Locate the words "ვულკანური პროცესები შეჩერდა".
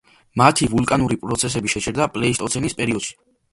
0.71-2.09